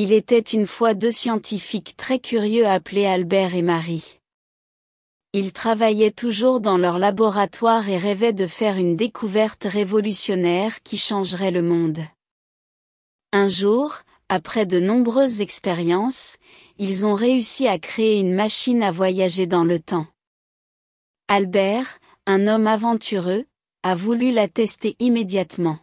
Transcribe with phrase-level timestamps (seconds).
[0.00, 4.20] Il était une fois deux scientifiques très curieux appelés Albert et Marie.
[5.32, 11.50] Ils travaillaient toujours dans leur laboratoire et rêvaient de faire une découverte révolutionnaire qui changerait
[11.50, 11.98] le monde.
[13.32, 13.92] Un jour,
[14.28, 16.36] après de nombreuses expériences,
[16.78, 20.06] ils ont réussi à créer une machine à voyager dans le temps.
[21.26, 23.46] Albert, un homme aventureux,
[23.82, 25.80] a voulu la tester immédiatement.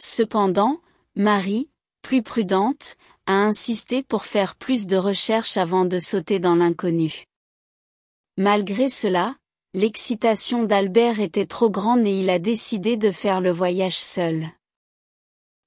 [0.00, 0.80] Cependant,
[1.14, 1.70] Marie,
[2.02, 2.96] plus prudente,
[3.26, 7.24] a insisté pour faire plus de recherches avant de sauter dans l'inconnu.
[8.36, 9.36] Malgré cela,
[9.74, 14.48] l'excitation d'Albert était trop grande et il a décidé de faire le voyage seul.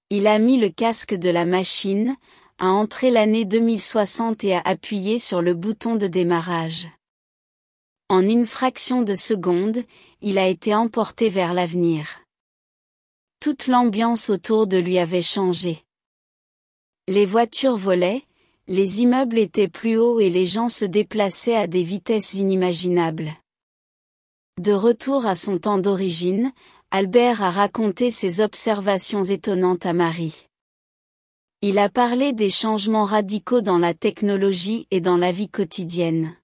[0.10, 2.16] Il a mis le casque de la machine,
[2.58, 6.88] a entré l'année 2060 et a appuyé sur le bouton de démarrage.
[8.10, 9.84] En une fraction de seconde,
[10.22, 12.22] il a été emporté vers l'avenir.
[13.40, 15.84] Toute l'ambiance autour de lui avait changé.
[17.08, 18.24] Les voitures volaient,
[18.68, 23.32] les immeubles étaient plus hauts et les gens se déplaçaient à des vitesses inimaginables.
[24.60, 26.52] De retour à son temps d'origine,
[26.92, 30.46] Albert a raconté ses observations étonnantes à Marie.
[31.62, 36.36] Il a parlé des changements radicaux dans la technologie et dans la vie quotidienne.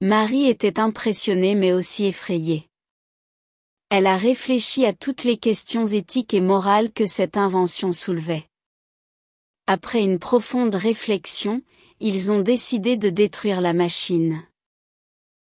[0.00, 2.68] Marie était impressionnée mais aussi effrayée.
[3.90, 8.46] Elle a réfléchi à toutes les questions éthiques et morales que cette invention soulevait.
[9.66, 11.62] Après une profonde réflexion,
[11.98, 14.42] ils ont décidé de détruire la machine.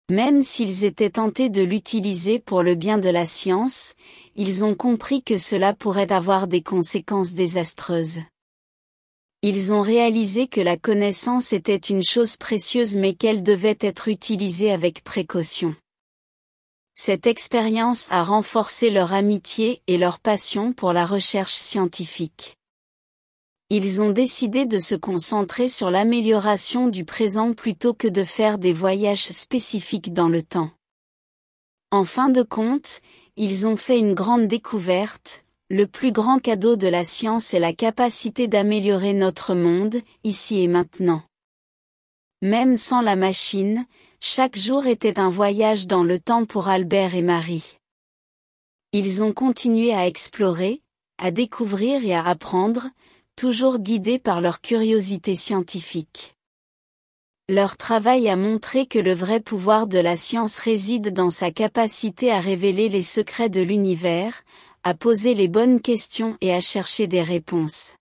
[0.09, 3.93] Même s'ils étaient tentés de l'utiliser pour le bien de la science,
[4.35, 8.19] ils ont compris que cela pourrait avoir des conséquences désastreuses.
[9.43, 14.73] Ils ont réalisé que la connaissance était une chose précieuse mais qu'elle devait être utilisée
[14.73, 15.73] avec précaution.
[16.95, 22.57] Cette expérience a renforcé leur amitié et leur passion pour la recherche scientifique.
[23.73, 28.73] Ils ont décidé de se concentrer sur l'amélioration du présent plutôt que de faire des
[28.73, 30.72] voyages spécifiques dans le temps.
[31.89, 33.00] En fin de compte,
[33.38, 37.72] ils ont fait une grande découverte, le plus grand cadeau de la science est la
[37.72, 41.24] capacité d'améliorer notre monde, ici et maintenant.
[42.41, 43.85] Même sans la machine,
[44.19, 47.78] chaque jour était un voyage dans le temps pour Albert et Marie.
[48.91, 50.81] Ils ont continué à explorer,
[51.18, 52.90] à découvrir et à apprendre,
[53.36, 56.36] toujours guidés par leur curiosité scientifique.
[57.50, 62.31] Leur travail a montré que le vrai pouvoir de la science réside dans sa capacité
[62.31, 64.44] à révéler les secrets de l'univers,
[64.84, 67.96] à poser les bonnes questions et à chercher des réponses.